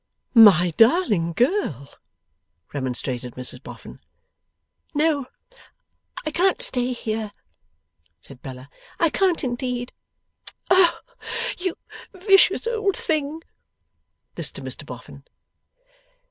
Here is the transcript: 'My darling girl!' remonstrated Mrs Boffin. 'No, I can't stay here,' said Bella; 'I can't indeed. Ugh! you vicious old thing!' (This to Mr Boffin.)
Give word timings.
'My 0.33 0.73
darling 0.77 1.31
girl!' 1.33 1.93
remonstrated 2.73 3.35
Mrs 3.35 3.61
Boffin. 3.61 3.99
'No, 4.95 5.27
I 6.25 6.31
can't 6.31 6.59
stay 6.59 6.91
here,' 6.91 7.31
said 8.19 8.41
Bella; 8.41 8.67
'I 8.99 9.09
can't 9.11 9.43
indeed. 9.43 9.93
Ugh! 10.71 11.03
you 11.59 11.77
vicious 12.13 12.65
old 12.65 12.97
thing!' 12.97 13.43
(This 14.33 14.51
to 14.53 14.63
Mr 14.63 14.87
Boffin.) 14.87 15.23